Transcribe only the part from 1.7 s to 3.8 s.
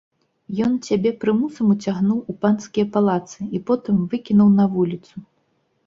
уцягнуў у панскія палацы і